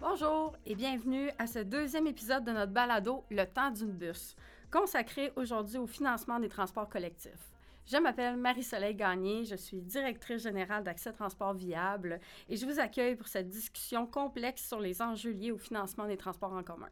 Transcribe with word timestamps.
Bonjour 0.00 0.54
et 0.64 0.76
bienvenue 0.76 1.28
à 1.40 1.48
ce 1.48 1.58
deuxième 1.58 2.06
épisode 2.06 2.44
de 2.44 2.52
notre 2.52 2.70
balado 2.70 3.24
Le 3.32 3.44
temps 3.44 3.72
d'une 3.72 3.90
bus, 3.90 4.36
consacré 4.70 5.32
aujourd'hui 5.34 5.76
au 5.76 5.88
financement 5.88 6.38
des 6.38 6.48
transports 6.48 6.88
collectifs. 6.88 7.52
Je 7.84 7.96
m'appelle 7.96 8.36
Marie-Soleil 8.36 8.94
Gagné, 8.94 9.44
je 9.44 9.56
suis 9.56 9.82
directrice 9.82 10.44
générale 10.44 10.84
d'Accès 10.84 11.12
Transport 11.12 11.54
Viable 11.54 12.20
et 12.48 12.54
je 12.54 12.64
vous 12.64 12.78
accueille 12.78 13.16
pour 13.16 13.26
cette 13.26 13.48
discussion 13.48 14.06
complexe 14.06 14.68
sur 14.68 14.78
les 14.78 15.02
enjeux 15.02 15.32
liés 15.32 15.50
au 15.50 15.58
financement 15.58 16.06
des 16.06 16.16
transports 16.16 16.52
en 16.52 16.62
commun. 16.62 16.90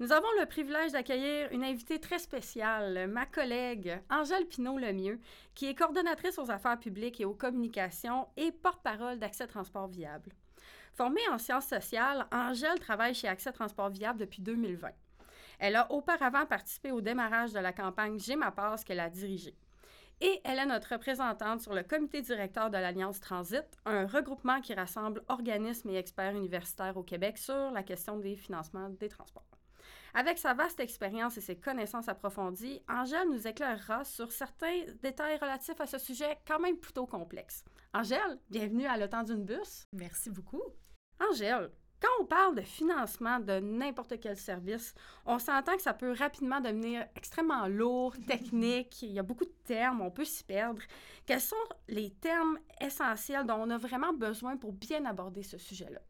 Nous 0.00 0.10
avons 0.10 0.26
le 0.40 0.46
privilège 0.46 0.92
d'accueillir 0.92 1.52
une 1.52 1.62
invitée 1.62 2.00
très 2.00 2.18
spéciale, 2.18 3.06
ma 3.06 3.26
collègue 3.26 3.96
Angèle 4.10 4.46
Pinault-Lemieux, 4.46 5.20
qui 5.54 5.66
est 5.66 5.74
coordonnatrice 5.76 6.40
aux 6.40 6.50
affaires 6.50 6.80
publiques 6.80 7.20
et 7.20 7.24
aux 7.24 7.34
communications 7.34 8.26
et 8.36 8.50
porte-parole 8.50 9.20
d'Accès 9.20 9.46
Transport 9.46 9.86
Viable. 9.86 10.32
Formée 10.98 11.28
en 11.30 11.38
sciences 11.38 11.68
sociales, 11.68 12.26
Angèle 12.32 12.80
travaille 12.80 13.14
chez 13.14 13.28
Accès 13.28 13.52
Transport 13.52 13.90
Viable 13.90 14.18
depuis 14.18 14.42
2020. 14.42 14.88
Elle 15.60 15.76
a 15.76 15.92
auparavant 15.92 16.44
participé 16.44 16.90
au 16.90 17.00
démarrage 17.00 17.52
de 17.52 17.60
la 17.60 17.72
campagne 17.72 18.18
J'ai 18.18 18.34
ma 18.34 18.50
passe 18.50 18.82
qu'elle 18.82 18.98
a 18.98 19.08
dirigée. 19.08 19.54
Et 20.20 20.40
elle 20.42 20.58
est 20.58 20.66
notre 20.66 20.94
représentante 20.94 21.60
sur 21.60 21.72
le 21.72 21.84
comité 21.84 22.20
directeur 22.20 22.68
de 22.68 22.78
l'Alliance 22.78 23.20
Transit, 23.20 23.62
un 23.86 24.08
regroupement 24.08 24.60
qui 24.60 24.74
rassemble 24.74 25.22
organismes 25.28 25.90
et 25.90 25.98
experts 25.98 26.34
universitaires 26.34 26.96
au 26.96 27.04
Québec 27.04 27.38
sur 27.38 27.70
la 27.70 27.84
question 27.84 28.16
des 28.16 28.34
financements 28.34 28.88
des 28.88 29.08
transports. 29.08 29.46
Avec 30.14 30.36
sa 30.36 30.52
vaste 30.52 30.80
expérience 30.80 31.38
et 31.38 31.40
ses 31.40 31.54
connaissances 31.54 32.08
approfondies, 32.08 32.82
Angèle 32.88 33.28
nous 33.30 33.46
éclairera 33.46 34.02
sur 34.02 34.32
certains 34.32 34.82
détails 35.00 35.38
relatifs 35.38 35.80
à 35.80 35.86
ce 35.86 35.98
sujet 35.98 36.40
quand 36.44 36.58
même 36.58 36.78
plutôt 36.78 37.06
complexe. 37.06 37.64
Angèle, 37.94 38.40
bienvenue 38.50 38.86
à 38.86 38.98
Le 38.98 39.08
temps 39.08 39.22
d'une 39.22 39.44
bus. 39.44 39.84
Merci 39.92 40.30
beaucoup. 40.30 40.62
Angèle, 41.20 41.70
quand 42.00 42.08
on 42.20 42.26
parle 42.26 42.54
de 42.54 42.60
financement 42.62 43.40
de 43.40 43.58
n'importe 43.58 44.20
quel 44.20 44.36
service, 44.36 44.94
on 45.26 45.38
s'entend 45.38 45.76
que 45.76 45.82
ça 45.82 45.94
peut 45.94 46.12
rapidement 46.12 46.60
devenir 46.60 47.06
extrêmement 47.16 47.66
lourd, 47.66 48.14
technique, 48.28 49.02
il 49.02 49.12
y 49.12 49.18
a 49.18 49.24
beaucoup 49.24 49.44
de 49.44 49.54
termes, 49.64 50.00
on 50.00 50.10
peut 50.10 50.24
s'y 50.24 50.44
perdre. 50.44 50.80
Quels 51.26 51.40
sont 51.40 51.56
les 51.88 52.10
termes 52.10 52.58
essentiels 52.80 53.46
dont 53.46 53.56
on 53.58 53.70
a 53.70 53.78
vraiment 53.78 54.12
besoin 54.12 54.56
pour 54.56 54.72
bien 54.72 55.04
aborder 55.06 55.42
ce 55.42 55.58
sujet-là? 55.58 56.00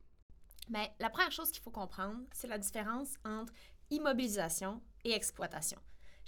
Bien, 0.69 0.87
la 1.01 1.09
première 1.09 1.33
chose 1.33 1.51
qu'il 1.51 1.63
faut 1.63 1.71
comprendre, 1.71 2.21
c'est 2.33 2.49
la 2.49 2.59
différence 2.59 3.15
entre 3.25 3.53
immobilisation 3.91 4.83
et 5.05 5.13
exploitation. 5.13 5.79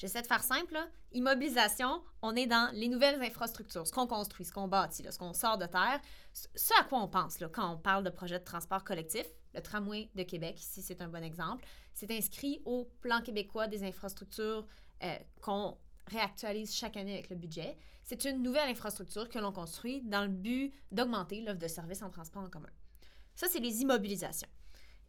J'essaie 0.01 0.23
de 0.23 0.27
faire 0.27 0.43
simple. 0.43 0.79
Immobilisation, 1.13 2.03
on 2.23 2.35
est 2.35 2.47
dans 2.47 2.71
les 2.73 2.89
nouvelles 2.89 3.21
infrastructures, 3.21 3.87
ce 3.87 3.93
qu'on 3.93 4.07
construit, 4.07 4.47
ce 4.47 4.53
qu'on 4.53 4.67
bâtit, 4.67 5.05
ce 5.11 5.19
qu'on 5.19 5.35
sort 5.35 5.59
de 5.59 5.67
terre. 5.67 6.01
Ce 6.33 6.73
à 6.81 6.85
quoi 6.85 7.03
on 7.03 7.09
pense 7.09 7.39
là, 7.39 7.51
quand 7.53 7.71
on 7.71 7.77
parle 7.77 8.03
de 8.03 8.09
projet 8.09 8.39
de 8.39 8.45
transport 8.45 8.83
collectif, 8.83 9.27
le 9.53 9.61
tramway 9.61 10.09
de 10.15 10.23
Québec, 10.23 10.59
ici 10.59 10.81
c'est 10.81 11.03
un 11.03 11.09
bon 11.09 11.23
exemple, 11.23 11.67
c'est 11.93 12.11
inscrit 12.13 12.63
au 12.65 12.89
plan 13.03 13.21
québécois 13.21 13.67
des 13.67 13.85
infrastructures 13.85 14.67
euh, 15.03 15.19
qu'on 15.43 15.77
réactualise 16.07 16.75
chaque 16.75 16.97
année 16.97 17.13
avec 17.13 17.29
le 17.29 17.37
budget. 17.37 17.77
C'est 18.03 18.25
une 18.25 18.43
nouvelle 18.43 18.71
infrastructure 18.71 19.29
que 19.29 19.39
l'on 19.39 19.53
construit 19.53 20.01
dans 20.01 20.23
le 20.23 20.29
but 20.29 20.73
d'augmenter 20.91 21.43
l'offre 21.43 21.59
de 21.59 21.69
services 21.69 22.03
en 22.03 22.09
transport 22.09 22.43
en 22.43 22.49
commun. 22.49 22.73
Ça, 23.35 23.49
c'est 23.51 23.61
les 23.61 23.83
immobilisations. 23.83 24.49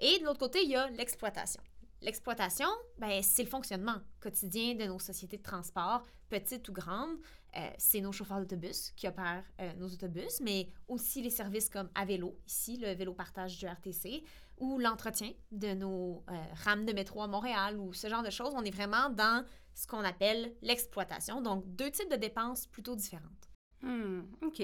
Et 0.01 0.19
de 0.19 0.25
l'autre 0.25 0.39
côté, 0.39 0.63
il 0.63 0.71
y 0.71 0.75
a 0.75 0.89
l'exploitation. 0.89 1.61
L'exploitation, 2.01 2.67
ben, 2.97 3.21
c'est 3.21 3.43
le 3.43 3.49
fonctionnement 3.49 3.97
quotidien 4.19 4.73
de 4.73 4.85
nos 4.85 4.97
sociétés 4.97 5.37
de 5.37 5.43
transport, 5.43 6.03
petites 6.29 6.67
ou 6.67 6.73
grandes. 6.73 7.15
Euh, 7.55 7.69
c'est 7.77 8.01
nos 8.01 8.11
chauffeurs 8.11 8.39
d'autobus 8.39 8.91
qui 8.95 9.07
opèrent 9.07 9.43
euh, 9.59 9.71
nos 9.75 9.87
autobus, 9.87 10.39
mais 10.41 10.69
aussi 10.87 11.21
les 11.21 11.29
services 11.29 11.69
comme 11.69 11.89
à 11.93 12.05
vélo, 12.05 12.39
ici 12.47 12.77
le 12.77 12.93
vélo 12.93 13.13
partage 13.13 13.59
du 13.59 13.67
RTC, 13.67 14.23
ou 14.57 14.79
l'entretien 14.79 15.31
de 15.51 15.73
nos 15.73 16.23
euh, 16.29 16.33
rames 16.63 16.85
de 16.85 16.93
métro 16.93 17.21
à 17.21 17.27
Montréal, 17.27 17.77
ou 17.77 17.93
ce 17.93 18.07
genre 18.07 18.23
de 18.23 18.31
choses. 18.31 18.53
On 18.55 18.63
est 18.63 18.73
vraiment 18.73 19.09
dans 19.09 19.45
ce 19.75 19.85
qu'on 19.85 20.03
appelle 20.03 20.55
l'exploitation, 20.63 21.41
donc 21.41 21.63
deux 21.75 21.91
types 21.91 22.09
de 22.09 22.15
dépenses 22.15 22.65
plutôt 22.65 22.95
différentes. 22.95 23.49
Hmm, 23.83 24.21
OK. 24.41 24.61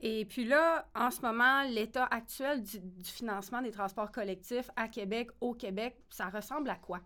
Et 0.00 0.24
puis 0.26 0.44
là, 0.44 0.88
en 0.94 1.10
ce 1.10 1.20
moment, 1.20 1.64
l'état 1.64 2.04
actuel 2.04 2.62
du, 2.62 2.80
financement 3.02 3.62
des 3.62 3.72
transports 3.72 4.12
collectifs 4.12 4.70
à 4.76 4.88
Québec, 4.88 5.30
au 5.40 5.54
Québec, 5.54 5.96
ça 6.08 6.28
ressemble 6.28 6.70
à 6.70 6.76
quoi? 6.76 7.00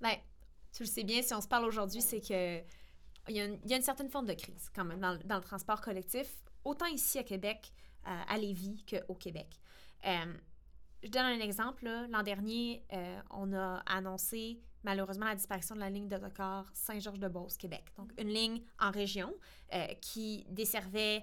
Bien, 0.00 0.16
tu 0.72 0.82
le 0.82 0.88
sais 0.88 1.04
bien, 1.04 1.20
si 1.20 1.34
on 1.34 1.40
se 1.40 1.48
parle 1.48 1.66
aujourd'hui, 1.66 2.00
c'est 2.00 2.20
que 2.20 2.62
il 3.28 3.36
y, 3.36 3.40
a 3.40 3.76
une, 3.76 3.82
certaine 3.82 4.08
forme 4.08 4.26
de 4.26 4.32
crise 4.32 4.70
quand 4.74 4.84
même 4.84 4.98
dans, 4.98 5.36
le 5.36 5.42
transport 5.42 5.80
collectif, 5.80 6.26
autant 6.64 6.86
ici 6.86 7.18
à 7.18 7.22
Québec, 7.22 7.72
euh, 8.06 8.22
à 8.26 8.38
Lévis 8.38 8.84
qu'au 8.86 9.14
Québec. 9.14 9.60
Euh, 10.06 10.34
je 11.02 11.10
donne 11.10 11.26
un 11.26 11.40
exemple. 11.40 11.86
L'an 12.08 12.22
dernier, 12.22 12.82
euh, 12.92 13.20
on 13.30 13.52
a 13.52 13.82
annoncé 13.86 14.58
malheureusement 14.82 15.26
la 15.26 15.34
disparition 15.34 15.74
de 15.74 15.80
la 15.80 15.90
ligne 15.90 16.08
d'autocar 16.08 16.70
Saint-Georges-de-Beauce, 16.72 17.58
Québec. 17.58 17.84
Donc, 17.98 18.10
une 18.18 18.28
ligne 18.28 18.62
en 18.78 18.90
région 18.90 19.32
qui 20.00 20.46
desservait 20.48 21.22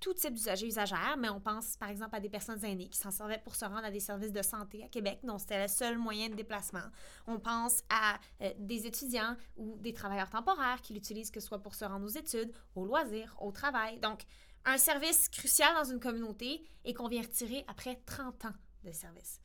tout 0.00 0.14
type 0.14 0.34
d'usagers 0.34 0.66
usagères, 0.66 1.16
mais 1.18 1.28
on 1.28 1.40
pense 1.40 1.76
par 1.76 1.90
exemple 1.90 2.16
à 2.16 2.20
des 2.20 2.28
personnes 2.28 2.64
aînées 2.64 2.88
qui 2.88 2.98
s'en 2.98 3.10
servaient 3.10 3.40
pour 3.42 3.54
se 3.54 3.64
rendre 3.64 3.84
à 3.84 3.90
des 3.90 4.00
services 4.00 4.32
de 4.32 4.42
santé 4.42 4.82
à 4.82 4.88
Québec, 4.88 5.20
dont 5.22 5.38
c'était 5.38 5.62
le 5.62 5.68
seul 5.68 5.98
moyen 5.98 6.28
de 6.28 6.34
déplacement. 6.34 6.80
On 7.26 7.38
pense 7.38 7.82
à 7.90 8.18
euh, 8.42 8.52
des 8.58 8.86
étudiants 8.86 9.36
ou 9.56 9.76
des 9.78 9.92
travailleurs 9.92 10.30
temporaires 10.30 10.80
qui 10.82 10.94
l'utilisent 10.94 11.30
que 11.30 11.40
ce 11.40 11.46
soit 11.46 11.62
pour 11.62 11.74
se 11.74 11.84
rendre 11.84 12.06
aux 12.06 12.16
études, 12.18 12.52
aux 12.74 12.84
loisirs, 12.84 13.36
au 13.40 13.52
travail. 13.52 13.98
Donc, 14.00 14.22
un 14.64 14.78
service 14.78 15.28
crucial 15.28 15.74
dans 15.74 15.90
une 15.90 16.00
communauté 16.00 16.62
et 16.84 16.94
qu'on 16.94 17.08
vient 17.08 17.22
retirer 17.22 17.64
après 17.68 18.00
30 18.06 18.46
ans 18.46 18.54
de 18.84 18.92
service. 18.92 19.40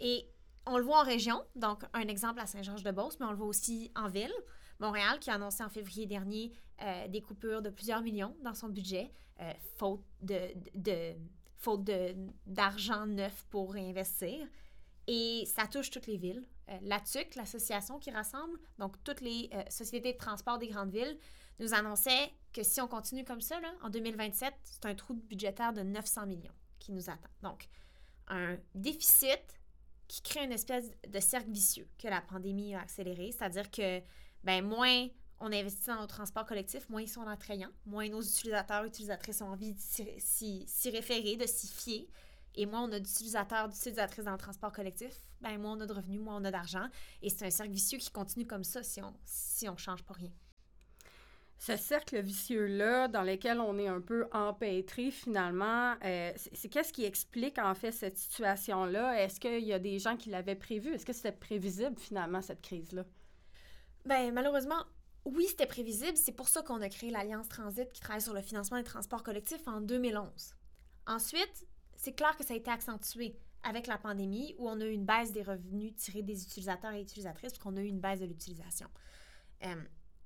Et 0.00 0.26
on 0.66 0.76
le 0.78 0.84
voit 0.84 1.00
en 1.00 1.04
région, 1.04 1.42
donc 1.56 1.82
un 1.94 2.08
exemple 2.08 2.40
à 2.40 2.46
Saint-Georges-de-Beauce, 2.46 3.18
mais 3.20 3.26
on 3.26 3.30
le 3.30 3.36
voit 3.36 3.46
aussi 3.46 3.90
en 3.96 4.08
ville. 4.08 4.32
Montréal 4.80 5.18
qui 5.18 5.30
a 5.30 5.34
annoncé 5.34 5.64
en 5.64 5.68
février 5.68 6.06
dernier 6.06 6.52
euh, 6.82 7.08
des 7.08 7.20
coupures 7.20 7.62
de 7.62 7.70
plusieurs 7.70 8.02
millions 8.02 8.36
dans 8.42 8.54
son 8.54 8.68
budget, 8.68 9.10
euh, 9.40 9.52
faute 9.76 10.02
de, 10.20 10.38
de, 10.74 11.14
faute 11.56 11.88
d'argent 12.46 13.06
neuf 13.06 13.44
pour 13.50 13.72
réinvestir. 13.72 14.46
Et 15.06 15.44
ça 15.46 15.66
touche 15.66 15.90
toutes 15.90 16.06
les 16.06 16.16
villes. 16.16 16.44
Euh, 16.68 16.78
la 16.82 17.00
TUC, 17.00 17.34
l'association 17.34 17.98
qui 17.98 18.10
rassemble 18.10 18.58
donc 18.78 19.02
toutes 19.04 19.20
les 19.20 19.50
sociétés 19.70 20.12
de 20.12 20.18
transport 20.18 20.58
des 20.58 20.68
grandes 20.68 20.90
villes, 20.90 21.18
nous 21.58 21.74
annonçait 21.74 22.30
que 22.52 22.62
si 22.62 22.80
on 22.80 22.88
continue 22.88 23.24
comme 23.24 23.40
ça, 23.40 23.60
là, 23.60 23.72
en 23.82 23.90
2027, 23.90 24.54
c'est 24.64 24.86
un 24.86 24.94
trou 24.94 25.14
budgétaire 25.14 25.72
de 25.72 25.82
900 25.82 26.26
millions 26.26 26.54
qui 26.78 26.92
nous 26.92 27.10
attend. 27.10 27.30
Donc, 27.42 27.68
un 28.28 28.56
déficit 28.74 29.42
qui 30.06 30.22
crée 30.22 30.44
une 30.44 30.52
espèce 30.52 30.90
de 31.06 31.20
cercle 31.20 31.50
vicieux 31.50 31.88
que 31.98 32.08
la 32.08 32.20
pandémie 32.20 32.74
a 32.74 32.80
accéléré, 32.80 33.32
c'est-à-dire 33.32 33.70
que 33.70 34.00
ben 34.44 34.64
moins 34.64 35.08
on 35.40 35.52
investit 35.52 35.86
dans 35.86 36.00
nos 36.00 36.06
transports 36.06 36.46
collectifs, 36.46 36.88
moins 36.88 37.02
ils 37.02 37.08
sont 37.08 37.26
attrayants, 37.26 37.70
moins 37.86 38.08
nos 38.08 38.22
utilisateurs 38.22 38.84
et 38.84 38.88
utilisatrices 38.88 39.40
ont 39.40 39.48
envie 39.48 39.74
de 39.74 39.80
s'y 39.80 40.90
référer, 40.90 41.36
de 41.36 41.46
s'y 41.46 41.68
fier. 41.68 42.08
Et 42.54 42.66
moins 42.66 42.82
on 42.82 42.92
a 42.92 42.98
d'utilisateurs, 42.98 43.68
d'utilisatrices 43.68 44.24
dans 44.24 44.32
le 44.32 44.38
transport 44.38 44.72
collectif, 44.72 45.12
ben 45.40 45.58
moins 45.58 45.76
on 45.76 45.80
a 45.80 45.86
de 45.86 45.92
revenus, 45.92 46.20
moins 46.20 46.36
on 46.36 46.44
a 46.44 46.50
d'argent. 46.50 46.88
Et 47.22 47.30
c'est 47.30 47.46
un 47.46 47.50
cercle 47.50 47.72
vicieux 47.72 47.98
qui 47.98 48.10
continue 48.10 48.46
comme 48.46 48.64
ça 48.64 48.82
si 48.82 49.00
on 49.00 49.14
si 49.24 49.68
on 49.68 49.76
change 49.76 50.02
pas 50.02 50.14
rien. 50.14 50.32
Ce 51.60 51.76
cercle 51.76 52.20
vicieux-là, 52.20 53.08
dans 53.08 53.22
lequel 53.22 53.58
on 53.60 53.78
est 53.78 53.88
un 53.88 54.00
peu 54.00 54.28
empêtré 54.32 55.10
finalement, 55.10 55.96
euh, 56.04 56.32
c'est 56.36 56.68
qu'est-ce 56.68 56.92
qui 56.92 57.04
explique 57.04 57.58
en 57.58 57.74
fait 57.74 57.90
cette 57.90 58.16
situation-là? 58.16 59.20
Est-ce 59.20 59.40
qu'il 59.40 59.64
y 59.64 59.72
a 59.72 59.80
des 59.80 59.98
gens 59.98 60.16
qui 60.16 60.30
l'avaient 60.30 60.54
prévu? 60.54 60.94
Est-ce 60.94 61.04
que 61.04 61.12
c'était 61.12 61.32
prévisible 61.32 61.98
finalement 61.98 62.42
cette 62.42 62.62
crise-là? 62.62 63.04
Ben 64.04 64.32
malheureusement, 64.32 64.84
oui, 65.34 65.46
c'était 65.48 65.66
prévisible. 65.66 66.16
C'est 66.16 66.32
pour 66.32 66.48
ça 66.48 66.62
qu'on 66.62 66.80
a 66.80 66.88
créé 66.88 67.10
l'Alliance 67.10 67.48
Transit 67.48 67.92
qui 67.92 68.00
travaille 68.00 68.22
sur 68.22 68.34
le 68.34 68.42
financement 68.42 68.78
des 68.78 68.84
transports 68.84 69.22
collectifs 69.22 69.66
en 69.66 69.80
2011. 69.80 70.54
Ensuite, 71.06 71.66
c'est 71.96 72.12
clair 72.12 72.36
que 72.36 72.44
ça 72.44 72.54
a 72.54 72.56
été 72.56 72.70
accentué 72.70 73.38
avec 73.62 73.86
la 73.86 73.98
pandémie 73.98 74.54
où 74.58 74.68
on 74.68 74.80
a 74.80 74.84
eu 74.84 74.92
une 74.92 75.04
baisse 75.04 75.32
des 75.32 75.42
revenus 75.42 75.94
tirés 75.96 76.22
des 76.22 76.42
utilisateurs 76.42 76.92
et 76.92 77.02
utilisatrices 77.02 77.52
parce 77.52 77.62
qu'on 77.62 77.76
a 77.76 77.80
eu 77.80 77.86
une 77.86 78.00
baisse 78.00 78.20
de 78.20 78.26
l'utilisation. 78.26 78.88
Euh, 79.64 79.82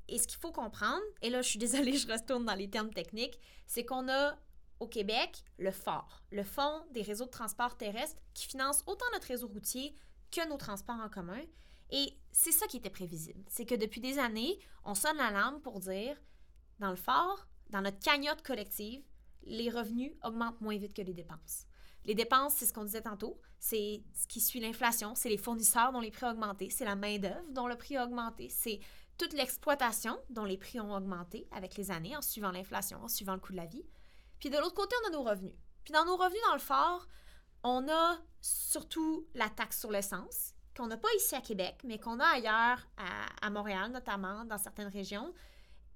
et 0.08 0.18
ce 0.18 0.26
qu'il 0.26 0.38
faut 0.38 0.52
comprendre, 0.52 1.02
et 1.22 1.30
là 1.30 1.42
je 1.42 1.48
suis 1.48 1.58
désolée, 1.58 1.96
je 1.96 2.06
retourne 2.06 2.44
dans 2.44 2.54
les 2.54 2.68
termes 2.68 2.92
techniques, 2.92 3.40
c'est 3.66 3.84
qu'on 3.84 4.08
a 4.08 4.36
au 4.80 4.86
Québec 4.86 5.42
le 5.58 5.70
FOR, 5.70 6.22
le 6.30 6.44
Fonds 6.44 6.84
des 6.90 7.02
réseaux 7.02 7.24
de 7.24 7.30
transport 7.30 7.76
terrestre, 7.76 8.20
qui 8.34 8.46
finance 8.46 8.82
autant 8.86 9.06
notre 9.12 9.28
réseau 9.28 9.48
routier 9.48 9.96
que 10.30 10.46
nos 10.48 10.58
transports 10.58 11.00
en 11.00 11.08
commun 11.08 11.40
et 11.92 12.18
c'est 12.32 12.50
ça 12.50 12.66
qui 12.66 12.78
était 12.78 12.90
prévisible. 12.90 13.44
C'est 13.48 13.66
que 13.66 13.74
depuis 13.74 14.00
des 14.00 14.18
années, 14.18 14.58
on 14.84 14.94
sonne 14.94 15.18
l'alarme 15.18 15.60
pour 15.60 15.78
dire, 15.78 16.16
dans 16.80 16.90
le 16.90 16.96
fort, 16.96 17.46
dans 17.70 17.82
notre 17.82 18.00
cagnotte 18.00 18.42
collective, 18.42 19.04
les 19.44 19.70
revenus 19.70 20.12
augmentent 20.24 20.60
moins 20.60 20.76
vite 20.76 20.94
que 20.94 21.02
les 21.02 21.14
dépenses. 21.14 21.66
Les 22.04 22.14
dépenses, 22.14 22.54
c'est 22.56 22.66
ce 22.66 22.72
qu'on 22.72 22.84
disait 22.84 23.02
tantôt, 23.02 23.40
c'est 23.60 24.02
ce 24.14 24.26
qui 24.26 24.40
suit 24.40 24.58
l'inflation, 24.58 25.14
c'est 25.14 25.28
les 25.28 25.38
fournisseurs 25.38 25.92
dont 25.92 26.00
les 26.00 26.10
prix 26.10 26.26
ont 26.26 26.30
augmenté, 26.30 26.68
c'est 26.70 26.84
la 26.84 26.96
main-d'œuvre 26.96 27.48
dont 27.50 27.68
le 27.68 27.76
prix 27.76 27.96
a 27.96 28.04
augmenté, 28.04 28.48
c'est 28.48 28.80
toute 29.18 29.34
l'exploitation 29.34 30.18
dont 30.30 30.44
les 30.44 30.56
prix 30.56 30.80
ont 30.80 30.94
augmenté 30.94 31.46
avec 31.52 31.76
les 31.76 31.90
années 31.90 32.16
en 32.16 32.22
suivant 32.22 32.50
l'inflation, 32.50 33.00
en 33.04 33.08
suivant 33.08 33.34
le 33.34 33.40
coût 33.40 33.52
de 33.52 33.58
la 33.58 33.66
vie. 33.66 33.86
Puis 34.40 34.50
de 34.50 34.56
l'autre 34.56 34.74
côté, 34.74 34.96
on 35.04 35.08
a 35.08 35.10
nos 35.12 35.22
revenus. 35.22 35.54
Puis 35.84 35.92
dans 35.92 36.04
nos 36.04 36.16
revenus, 36.16 36.42
dans 36.48 36.54
le 36.54 36.60
fort, 36.60 37.06
on 37.62 37.88
a 37.88 38.18
surtout 38.40 39.28
la 39.34 39.48
taxe 39.48 39.78
sur 39.78 39.92
l'essence, 39.92 40.51
qu'on 40.76 40.86
n'a 40.86 40.96
pas 40.96 41.08
ici 41.16 41.34
à 41.34 41.40
Québec, 41.40 41.80
mais 41.84 41.98
qu'on 41.98 42.18
a 42.20 42.26
ailleurs, 42.26 42.78
à, 43.40 43.50
Montréal 43.50 43.90
notamment, 43.90 44.44
dans 44.44 44.58
certaines 44.58 44.88
régions. 44.88 45.32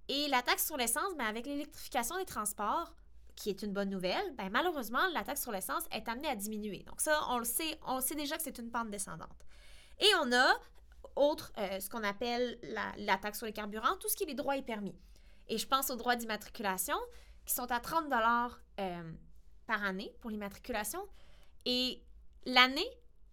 Et 0.08 0.28
la 0.28 0.42
taxe 0.42 0.66
sur 0.66 0.76
l'essence, 0.76 1.16
ben, 1.16 1.26
avec 1.26 1.46
l'électrification 1.46 2.16
des 2.16 2.24
transports, 2.24 2.94
qui 3.34 3.50
est 3.50 3.62
une 3.62 3.72
bonne 3.72 3.90
nouvelle, 3.90 4.34
ben, 4.34 4.48
malheureusement, 4.50 5.06
la 5.12 5.22
taxe 5.22 5.42
sur 5.42 5.52
l'essence 5.52 5.84
est 5.92 6.08
amenée 6.08 6.28
à 6.28 6.36
diminuer. 6.36 6.82
Donc 6.84 7.00
ça, 7.00 7.20
on 7.30 7.38
le 7.38 7.44
sait, 7.44 7.78
on 7.86 8.00
sait 8.00 8.14
déjà 8.14 8.36
que 8.36 8.42
c'est 8.42 8.58
une 8.58 8.70
pente 8.70 8.90
descendante. 8.90 9.44
Et 9.98 10.08
on 10.22 10.32
a, 10.32 10.54
autre, 11.16 11.52
euh, 11.58 11.80
ce 11.80 11.88
qu'on 11.88 12.02
appelle 12.02 12.58
la, 12.96 13.16
taxe 13.18 13.38
sur 13.38 13.46
les 13.46 13.52
carburants, 13.52 13.96
tout 13.96 14.08
ce 14.08 14.16
qui 14.16 14.24
est 14.24 14.28
les 14.28 14.34
droits 14.34 14.56
et 14.56 14.62
permis. 14.62 14.96
Et 15.48 15.58
je 15.58 15.66
pense 15.66 15.90
aux 15.90 15.96
droits 15.96 16.16
d'immatriculation, 16.16 16.96
qui 17.44 17.54
sont 17.54 17.70
à 17.70 17.80
30 17.80 18.04
euh, 18.80 19.12
par 19.66 19.84
année 19.84 20.12
pour 20.20 20.30
l'immatriculation. 20.30 21.00
Et 21.64 22.02
l'année, 22.44 22.88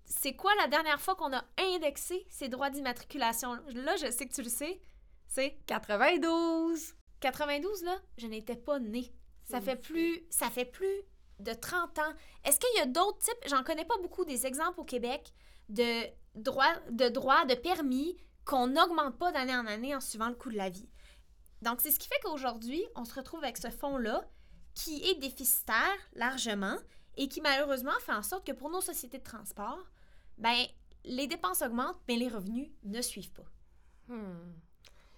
c'est 0.06 0.36
quoi 0.36 0.52
la 0.56 0.68
dernière 0.68 1.02
fois 1.02 1.16
qu'on 1.16 1.34
a 1.34 1.44
indexé 1.58 2.26
ces 2.30 2.50
droits 2.50 2.70
d'immatriculation? 2.70 3.58
Là, 3.74 3.96
je 3.98 4.12
sais 4.12 4.28
que 4.28 4.34
tu 4.34 4.44
le 4.44 4.50
sais. 4.50 4.82
C'est 5.28 5.58
92. 5.68 6.94
92, 7.20 7.84
là, 7.84 7.98
je 8.18 8.28
n'étais 8.28 8.56
pas 8.56 8.80
née. 8.80 9.14
Ça 9.46 9.62
fait 9.62 9.76
plus, 9.76 10.26
ça 10.30 10.50
fait 10.50 10.66
plus 10.66 11.04
de 11.40 11.54
30 11.54 12.00
ans. 12.00 12.14
Est-ce 12.44 12.60
qu'il 12.60 12.78
y 12.78 12.82
a 12.82 12.86
d'autres 12.86 13.20
types, 13.20 13.48
j'en 13.48 13.64
connais 13.64 13.86
pas 13.86 13.98
beaucoup, 14.02 14.26
des 14.26 14.46
exemples 14.46 14.80
au 14.80 14.84
Québec 14.84 15.34
de 15.70 16.06
droits, 16.36 16.76
de, 16.90 17.10
droits, 17.10 17.46
de 17.46 17.56
permis 17.56 18.18
qu'on 18.46 18.68
n'augmente 18.68 19.18
pas 19.18 19.32
d'année 19.32 19.56
en 19.56 19.66
année 19.66 19.96
en 19.96 20.02
suivant 20.02 20.30
le 20.30 20.36
coût 20.36 20.52
de 20.52 20.58
la 20.58 20.70
vie. 20.70 20.90
Donc, 21.62 21.80
c'est 21.82 21.92
ce 21.92 22.00
qui 22.00 22.08
fait 22.08 22.20
qu'aujourd'hui, 22.24 22.84
on 22.96 23.06
se 23.06 23.14
retrouve 23.14 23.44
avec 23.44 23.58
ce 23.58 23.70
fonds-là 23.70 24.30
qui 24.74 25.04
est 25.10 25.16
déficitaire 25.16 25.96
largement 26.14 26.78
et 27.16 27.28
qui 27.28 27.42
malheureusement 27.42 27.98
fait 28.02 28.14
en 28.14 28.24
sorte 28.24 28.46
que 28.46 28.52
pour 28.52 28.70
nos 28.70 28.82
sociétés 28.82 29.20
de 29.20 29.24
transport, 29.24 29.80
ben 30.38 30.66
les 31.06 31.28
dépenses 31.28 31.62
augmentent, 31.62 32.02
mais 32.08 32.16
les 32.16 32.30
revenus 32.30 32.70
ne 32.84 33.02
suivent 33.02 33.32
pas. 33.32 33.46
Hmm. 34.08 34.54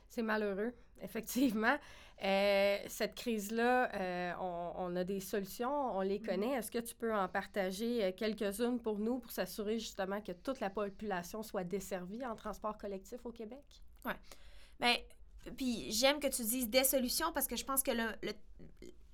C'est 0.10 0.24
malheureux, 0.24 0.74
effectivement. 1.02 1.78
Euh, 2.24 2.78
cette 2.88 3.16
crise-là, 3.16 3.94
euh, 3.94 4.34
on, 4.40 4.96
a 4.96 5.04
des 5.04 5.20
solutions, 5.20 5.98
on 5.98 6.02
les 6.02 6.20
mm-hmm. 6.20 6.26
connaît. 6.26 6.52
Est-ce 6.54 6.72
que 6.72 6.80
tu 6.80 6.96
peux 6.96 7.14
en 7.14 7.28
partager 7.28 8.06
euh, 8.06 8.12
quelques-unes 8.16 8.80
pour 8.80 9.00
nous 9.00 9.20
pour 9.20 9.32
s'assurer 9.32 9.80
justement 9.80 10.22
que 10.22 10.32
toute 10.32 10.62
la 10.62 10.70
population 10.70 11.44
soit 11.44 11.66
desservie 11.66 12.26
en 12.26 12.36
transport 12.36 12.78
collectif 12.78 13.26
au 13.26 13.32
Québec? 13.32 13.66
Oui. 14.06 14.14
Bien, 14.80 14.96
puis 15.58 15.92
j'aime 15.92 16.20
que 16.20 16.28
tu 16.28 16.44
dises 16.44 16.70
des 16.70 16.86
solutions 16.86 17.34
parce 17.34 17.48
que 17.48 17.58
je 17.58 17.66
pense 17.66 17.84
que 17.84 17.92
le, 17.92 18.34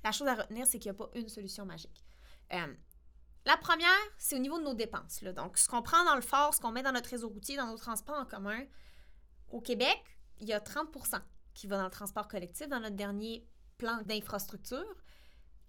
la 0.04 0.12
chose 0.12 0.28
à 0.28 0.36
retenir, 0.36 0.68
c'est 0.68 0.78
qu'il 0.78 0.92
n'y 0.92 0.98
a 0.98 1.00
pas 1.00 1.10
une 1.16 1.30
solution 1.30 1.66
magique. 1.66 2.06
La 3.46 3.58
première, 3.58 3.90
c'est 4.18 4.36
au 4.36 4.40
niveau 4.40 4.60
de 4.60 4.64
nos 4.64 4.74
dépenses. 4.74 5.24
Donc, 5.24 5.58
ce 5.58 5.68
qu'on 5.68 5.82
prend 5.82 6.04
dans 6.06 6.16
le 6.16 6.22
fort, 6.22 6.54
ce 6.54 6.60
qu'on 6.60 6.72
met 6.72 6.84
dans 6.84 6.92
notre 6.92 7.10
réseau 7.10 7.30
routier, 7.30 7.58
dans 7.58 7.68
nos 7.68 7.78
transports 7.78 8.20
en 8.20 8.26
commun, 8.26 8.64
au 9.50 9.62
Québec, 9.62 10.00
il 10.40 10.48
y 10.48 10.54
a 10.54 10.60
30% 10.60 11.20
qui 11.54 11.68
va 11.68 11.78
dans 11.78 11.86
le 11.86 11.90
transport 11.90 12.28
collectif 12.28 12.68
dans 12.68 12.80
notre 12.80 12.96
dernier 12.96 13.48
plan 13.78 14.02
d'infrastructure, 14.04 14.86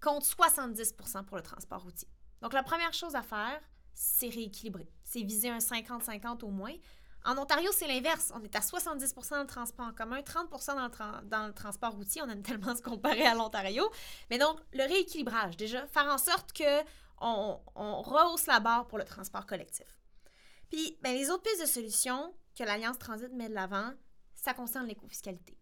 compte 0.00 0.24
70% 0.24 1.24
pour 1.24 1.36
le 1.36 1.42
transport 1.42 1.82
routier. 1.82 2.08
Donc, 2.42 2.52
la 2.52 2.62
première 2.62 2.92
chose 2.92 3.14
à 3.14 3.22
faire, 3.22 3.60
c'est 3.94 4.28
rééquilibrer. 4.28 4.88
C'est 5.04 5.22
viser 5.22 5.48
un 5.48 5.58
50-50 5.58 6.44
au 6.44 6.50
moins. 6.50 6.74
En 7.24 7.38
Ontario, 7.38 7.70
c'est 7.72 7.86
l'inverse. 7.86 8.32
On 8.34 8.42
est 8.42 8.54
à 8.56 8.60
70% 8.60 9.30
dans 9.30 9.40
le 9.40 9.46
transport 9.46 9.86
en 9.86 9.92
commun, 9.92 10.22
30 10.22 10.50
dans 10.50 10.74
le, 10.74 11.28
dans 11.28 11.46
le 11.46 11.52
transport 11.54 11.92
routier. 11.92 12.20
On 12.22 12.28
aime 12.28 12.42
tellement 12.42 12.74
se 12.74 12.82
comparer 12.82 13.24
à 13.24 13.34
l'Ontario. 13.34 13.88
Mais 14.28 14.38
donc, 14.38 14.58
le 14.72 14.82
rééquilibrage, 14.82 15.56
déjà, 15.56 15.86
faire 15.86 16.06
en 16.06 16.18
sorte 16.18 16.52
que 16.52 16.82
on, 17.20 18.02
rehausse 18.02 18.46
la 18.46 18.60
barre 18.60 18.86
pour 18.86 18.98
le 18.98 19.04
transport 19.04 19.46
collectif. 19.46 19.86
Puis, 20.70 20.98
ben, 21.02 21.14
les 21.14 21.30
autres 21.30 21.42
pistes 21.42 21.60
de 21.60 21.66
solutions 21.66 22.34
que 22.56 22.64
l'Alliance 22.64 22.98
Transit 22.98 23.32
met 23.32 23.48
de 23.48 23.54
l'avant, 23.54 23.92
ça 24.34 24.54
concerne 24.54 24.86
l'écofiscalité. 24.86 25.56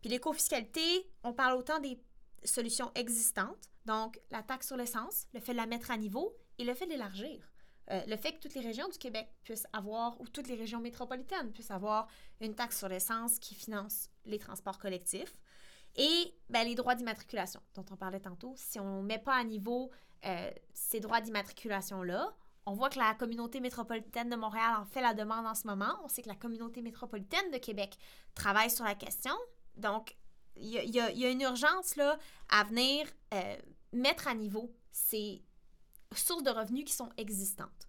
Puis 0.00 0.10
l'écofiscalité, 0.10 1.10
on 1.24 1.32
parle 1.32 1.56
autant 1.56 1.80
des 1.80 2.00
solutions 2.44 2.92
existantes, 2.94 3.68
donc 3.84 4.20
la 4.30 4.42
taxe 4.42 4.68
sur 4.68 4.76
l'essence, 4.76 5.26
le 5.32 5.40
fait 5.40 5.52
de 5.52 5.56
la 5.56 5.66
mettre 5.66 5.90
à 5.90 5.96
niveau 5.96 6.36
et 6.58 6.64
le 6.64 6.74
fait 6.74 6.86
d'élargir. 6.86 7.50
Euh, 7.90 8.02
le 8.06 8.16
fait 8.16 8.32
que 8.32 8.40
toutes 8.40 8.54
les 8.54 8.60
régions 8.60 8.88
du 8.88 8.98
Québec 8.98 9.28
puissent 9.42 9.66
avoir, 9.72 10.20
ou 10.20 10.28
toutes 10.28 10.48
les 10.48 10.54
régions 10.54 10.80
métropolitaines 10.80 11.52
puissent 11.52 11.70
avoir 11.70 12.06
une 12.40 12.54
taxe 12.54 12.78
sur 12.78 12.88
l'essence 12.88 13.38
qui 13.38 13.54
finance 13.54 14.10
les 14.26 14.38
transports 14.38 14.78
collectifs. 14.78 15.34
Et 15.96 16.34
ben, 16.50 16.64
les 16.64 16.74
droits 16.74 16.94
d'immatriculation, 16.94 17.60
dont 17.74 17.84
on 17.90 17.96
parlait 17.96 18.20
tantôt. 18.20 18.54
Si 18.56 18.78
on 18.78 19.02
ne 19.02 19.06
met 19.06 19.18
pas 19.18 19.34
à 19.34 19.42
niveau 19.42 19.90
euh, 20.24 20.50
ces 20.72 21.00
droits 21.00 21.20
d'immatriculation-là, 21.20 22.34
on 22.66 22.72
voit 22.72 22.90
que 22.90 22.98
la 22.98 23.14
communauté 23.14 23.60
métropolitaine 23.60 24.28
de 24.28 24.36
Montréal 24.36 24.76
en 24.78 24.84
fait 24.84 25.00
la 25.00 25.14
demande 25.14 25.46
en 25.46 25.54
ce 25.54 25.66
moment. 25.66 25.98
On 26.04 26.08
sait 26.08 26.22
que 26.22 26.28
la 26.28 26.34
communauté 26.34 26.82
métropolitaine 26.82 27.50
de 27.50 27.58
Québec 27.58 27.96
travaille 28.34 28.70
sur 28.70 28.84
la 28.84 28.94
question. 28.94 29.32
Donc, 29.76 30.16
il 30.56 30.72
y, 30.72 31.00
a, 31.00 31.30
une 31.30 31.40
urgence 31.40 31.96
là, 31.96 32.18
à 32.48 32.64
venir 32.64 33.06
euh, 33.32 33.56
mettre 33.92 34.28
à 34.28 34.34
niveau 34.34 34.74
ces 34.90 35.42
sources 36.14 36.42
de 36.42 36.50
revenus 36.50 36.84
qui 36.84 36.92
sont 36.92 37.10
existantes. 37.16 37.88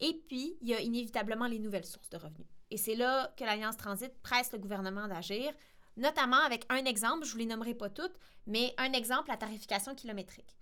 Et 0.00 0.22
puis, 0.28 0.56
il 0.60 0.68
y 0.68 0.74
a 0.74 0.80
inévitablement 0.80 1.46
les 1.46 1.58
nouvelles 1.58 1.86
sources 1.86 2.10
de 2.10 2.18
revenus. 2.18 2.46
Et 2.70 2.76
c'est 2.76 2.96
là 2.96 3.32
que 3.36 3.44
l'Alliance 3.44 3.76
Transit 3.76 4.12
presse 4.22 4.52
le 4.52 4.58
gouvernement 4.58 5.08
d'agir, 5.08 5.52
notamment 5.96 6.40
avec 6.40 6.66
un 6.68 6.84
exemple, 6.84 7.24
je 7.24 7.28
ne 7.28 7.32
vous 7.32 7.38
les 7.38 7.46
nommerai 7.46 7.74
pas 7.74 7.88
toutes, 7.88 8.18
mais 8.46 8.74
un 8.76 8.92
exemple, 8.92 9.30
la 9.30 9.36
tarification 9.36 9.94
kilométrique. 9.94 10.56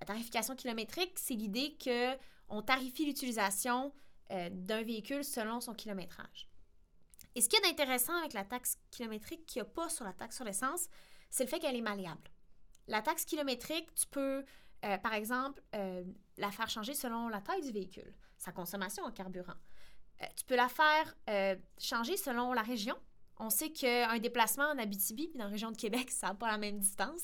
La 0.00 0.06
tarification 0.06 0.56
kilométrique, 0.56 1.12
c'est 1.16 1.34
l'idée 1.34 1.76
qu'on 1.82 2.62
tarifie 2.62 3.06
l'utilisation 3.06 3.92
euh, 4.30 4.48
d'un 4.50 4.82
véhicule 4.82 5.24
selon 5.24 5.60
son 5.60 5.74
kilométrage. 5.74 6.48
Et 7.34 7.40
ce 7.40 7.48
qui 7.48 7.56
est 7.56 7.60
d'intéressant 7.60 8.14
avec 8.16 8.32
la 8.32 8.44
taxe 8.44 8.78
kilométrique 8.90 9.46
qu'il 9.46 9.62
n'y 9.62 9.68
a 9.68 9.70
pas 9.70 9.88
sur 9.88 10.04
la 10.04 10.12
taxe 10.12 10.36
sur 10.36 10.44
l'essence, 10.44 10.88
c'est 11.30 11.44
le 11.44 11.48
fait 11.48 11.58
qu'elle 11.58 11.76
est 11.76 11.80
malléable. 11.80 12.30
La 12.86 13.02
taxe 13.02 13.24
kilométrique, 13.24 13.92
tu 13.94 14.06
peux, 14.06 14.44
euh, 14.84 14.98
par 14.98 15.14
exemple, 15.14 15.62
euh, 15.74 16.04
la 16.36 16.50
faire 16.50 16.68
changer 16.68 16.94
selon 16.94 17.28
la 17.28 17.40
taille 17.40 17.62
du 17.62 17.72
véhicule, 17.72 18.14
sa 18.36 18.52
consommation 18.52 19.04
en 19.04 19.10
carburant. 19.10 19.56
Tu 20.36 20.44
peux 20.44 20.56
la 20.56 20.68
faire 20.68 21.14
changer 21.76 22.16
selon 22.16 22.52
la 22.52 22.62
région. 22.62 22.96
On 23.38 23.50
sait 23.50 23.70
qu'un 23.70 24.18
déplacement 24.18 24.64
en 24.64 24.78
Abitibi 24.78 25.30
dans 25.34 25.44
la 25.44 25.50
région 25.50 25.70
de 25.70 25.76
Québec, 25.76 26.10
ça 26.10 26.28
n'a 26.28 26.34
pas 26.34 26.50
la 26.50 26.58
même 26.58 26.78
distance. 26.78 27.22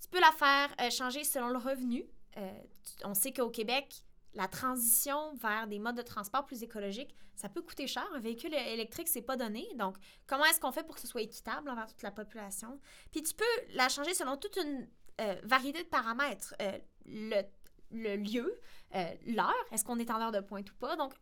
Tu 0.00 0.08
peux 0.08 0.20
la 0.20 0.32
faire 0.32 0.90
changer 0.90 1.24
selon 1.24 1.48
le 1.48 1.58
revenu. 1.58 2.04
on 3.04 3.14
sait 3.14 3.32
qu'au 3.32 3.50
Québec, 3.50 4.02
la 4.34 4.48
transition 4.48 5.34
vers 5.34 5.66
des 5.66 5.78
modes 5.78 5.96
de 5.96 6.02
transport 6.02 6.46
plus 6.46 6.62
écologiques, 6.62 7.14
ça 7.34 7.48
peut 7.48 7.62
coûter 7.62 7.86
cher. 7.86 8.06
Un 8.14 8.20
véhicule 8.20 8.54
électrique, 8.54 9.08
c'est 9.08 9.22
pas 9.22 9.36
donné. 9.36 9.66
Donc, 9.76 9.96
comment 10.26 10.44
est-ce 10.44 10.60
qu'on 10.60 10.72
fait 10.72 10.84
pour 10.84 10.94
que 10.94 11.00
ce 11.00 11.06
soit 11.06 11.22
équitable 11.22 11.70
envers 11.70 11.86
toute 11.86 12.02
la 12.02 12.10
population? 12.10 12.80
Puis 13.10 13.22
tu 13.22 13.34
peux 13.34 13.74
la 13.74 13.88
changer 13.88 14.14
selon 14.14 14.36
toute 14.36 14.56
une 14.56 14.88
euh, 15.20 15.36
variété 15.42 15.82
de 15.82 15.88
paramètres. 15.88 16.54
Euh, 16.62 16.78
le, 17.06 18.16
lieu, 18.16 18.60
euh, 18.94 19.14
l'heure, 19.26 19.66
est-ce 19.72 19.84
qu'on 19.84 19.98
est 19.98 20.10
en 20.10 20.20
heure 20.20 20.32
de 20.32 20.40
pointe 20.40 20.70
ou 20.70 20.74
pas? 20.76 20.94
Donc, 20.96 21.12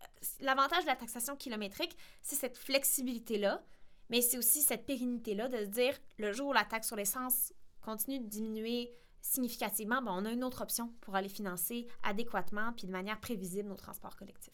l'avantage 0.40 0.82
de 0.82 0.88
la 0.88 0.97
taxation 0.97 1.35
kilométrique, 1.35 1.97
c'est 2.20 2.37
cette 2.37 2.58
flexibilité-là, 2.58 3.64
mais 4.11 4.20
c'est 4.20 4.37
aussi 4.37 4.61
cette 4.61 4.85
pérennité-là 4.85 5.49
de 5.49 5.58
se 5.58 5.70
dire, 5.70 5.99
le 6.18 6.32
jour 6.32 6.49
où 6.49 6.52
la 6.52 6.64
taxe 6.64 6.88
sur 6.88 6.97
l'essence 6.97 7.54
continue 7.88 8.21
de 8.21 8.26
diminuer 8.26 8.92
significativement, 9.23 10.02
ben, 10.02 10.12
on 10.14 10.25
a 10.26 10.30
une 10.30 10.45
autre 10.45 10.62
option 10.62 10.92
pour 11.00 11.14
aller 11.14 11.28
financer 11.28 11.87
adéquatement 12.02 12.73
puis 12.76 12.87
de 12.87 12.92
manière 12.92 13.18
prévisible 13.18 13.68
nos 13.68 13.76
transports 13.76 14.16
collectifs. 14.16 14.52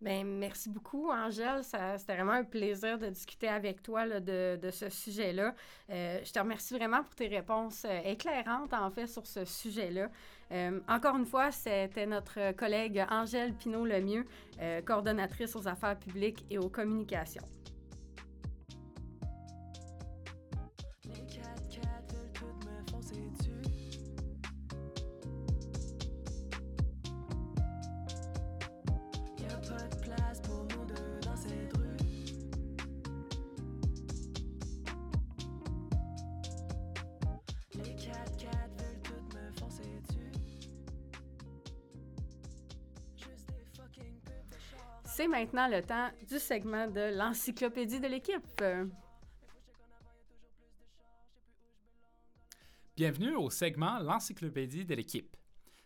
Bien, 0.00 0.24
merci 0.24 0.70
beaucoup, 0.70 1.10
Angèle. 1.10 1.62
C'était 1.62 2.14
vraiment 2.14 2.32
un 2.32 2.44
plaisir 2.44 2.98
de 2.98 3.08
discuter 3.08 3.48
avec 3.48 3.82
toi 3.82 4.20
de, 4.20 4.56
de, 4.56 4.70
ce 4.70 4.88
sujet-là. 4.88 5.54
Euh, 5.90 6.20
je 6.24 6.32
te 6.32 6.38
remercie 6.38 6.74
vraiment 6.74 7.02
pour 7.02 7.14
tes 7.14 7.28
réponses 7.28 7.84
euh, 7.86 8.00
éclairantes, 8.04 8.72
en 8.72 8.90
fait, 8.90 9.06
sur 9.06 9.26
ce 9.26 9.44
sujet-là. 9.44 10.10
Euh, 10.52 10.80
encore 10.88 11.16
une 11.16 11.26
fois, 11.26 11.50
c'était 11.52 12.06
notre 12.06 12.52
collègue 12.52 13.04
Angèle 13.10 13.54
Pinault-Lemieux, 13.54 14.26
coordonnatrice 14.84 15.54
aux 15.56 15.66
affaires 15.66 15.98
publiques 15.98 16.44
et 16.50 16.58
aux 16.58 16.68
communications. 16.68 17.44
C'est 45.16 45.28
maintenant 45.28 45.68
le 45.68 45.80
temps 45.80 46.10
du 46.28 46.40
segment 46.40 46.88
de 46.88 47.16
l'encyclopédie 47.16 48.00
de 48.00 48.08
l'équipe. 48.08 48.64
Bienvenue 52.96 53.36
au 53.36 53.48
segment 53.48 54.00
L'encyclopédie 54.00 54.84
de 54.84 54.96
l'équipe. 54.96 55.36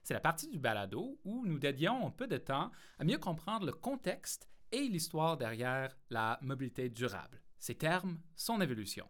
C'est 0.03 0.15
la 0.15 0.21
partie 0.21 0.49
du 0.49 0.59
balado 0.59 1.21
où 1.27 1.45
nous 1.45 1.59
dédions 1.59 2.07
un 2.07 2.11
peu 2.11 2.27
de 2.27 2.39
temps 2.39 2.71
à 2.99 3.05
mieux 3.05 3.19
comprendre 3.19 3.67
le 3.67 3.73
contexte 3.73 4.49
et 4.73 4.89
l'histoire 4.89 5.37
derrière 5.37 5.95
la 6.09 6.39
mobilité 6.41 6.89
durable, 6.89 7.43
ses 7.59 7.75
termes, 7.75 8.19
son 8.35 8.63
évolution. 8.63 9.07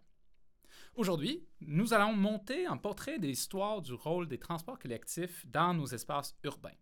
Aujourd'hui, 0.96 1.46
nous 1.60 1.94
allons 1.94 2.12
monter 2.12 2.66
un 2.66 2.76
portrait 2.76 3.20
de 3.20 3.28
l'histoire 3.28 3.82
du 3.82 3.92
rôle 3.92 4.26
des 4.26 4.38
transports 4.38 4.80
collectifs 4.80 5.46
dans 5.46 5.74
nos 5.74 5.86
espaces 5.86 6.36
urbains. 6.42 6.74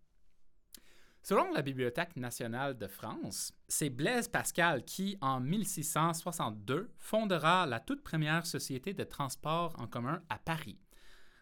Selon 1.29 1.51
la 1.51 1.63
Bibliothèque 1.63 2.15
nationale 2.15 2.79
de 2.79 2.87
France, 2.87 3.53
c'est 3.67 3.91
Blaise 3.91 4.29
Pascal 4.29 4.85
qui, 4.85 5.19
en 5.21 5.41
1662, 5.41 6.89
fondera 6.99 7.67
la 7.67 7.81
toute 7.81 8.05
première 8.05 8.47
société 8.47 8.95
de 8.95 9.03
transport 9.03 9.75
en 9.81 9.89
commun 9.89 10.23
à 10.29 10.39
Paris, 10.39 10.79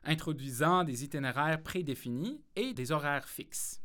introduisant 0.03 0.85
des 0.85 1.05
itinéraires 1.05 1.63
prédéfinis 1.63 2.43
et 2.57 2.73
des 2.73 2.93
horaires 2.93 3.29
fixes. 3.29 3.83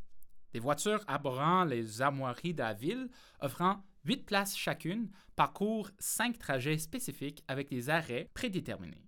Des 0.54 0.58
voitures 0.58 1.04
abordant 1.06 1.66
les 1.66 2.00
armoiries 2.00 2.54
de 2.54 2.62
la 2.62 2.72
ville, 2.72 3.10
offrant 3.40 3.84
8 4.06 4.24
places 4.24 4.56
chacune, 4.56 5.10
parcourent 5.36 5.90
5 5.98 6.38
trajets 6.38 6.78
spécifiques 6.78 7.44
avec 7.46 7.68
des 7.68 7.90
arrêts 7.90 8.30
prédéterminés. 8.32 9.06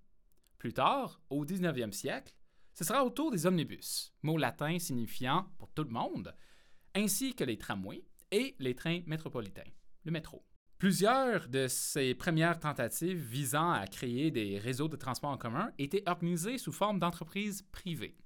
Plus 0.59 0.75
tard, 0.75 1.23
au 1.31 1.47
19e 1.47 1.93
siècle, 1.93 2.35
ce 2.75 2.85
sera 2.85 3.03
au 3.03 3.09
tour 3.09 3.31
des 3.31 3.47
omnibus, 3.47 4.13
mot 4.23 4.37
latin 4.37 4.79
signifiant 4.79 5.47
pour 5.57 5.73
tout 5.73 5.85
le 5.85 5.91
monde, 5.91 6.35
ainsi 6.95 7.35
que 7.35 7.45
les 7.45 7.59
tramways 7.59 8.05
et 8.31 8.55
les 8.59 8.75
trains 8.75 9.01
métropolitains, 9.07 9.71
le 10.05 10.11
métro. 10.11 10.45
Plusieurs 10.79 11.49
de 11.49 11.69
ces 11.69 12.13
premières 12.15 12.59
tentatives 12.59 13.21
visant 13.21 13.71
à 13.71 13.87
créer 13.87 14.33
des 14.33 14.59
réseaux 14.59 14.89
de 14.89 14.97
transport 14.97 15.31
en 15.31 15.39
commun 15.39 15.71
étaient 15.79 16.03
organisées 16.07 16.59
sous 16.59 16.73
forme 16.73 16.99
d'entreprises 16.99 17.63
privées. 17.71 18.17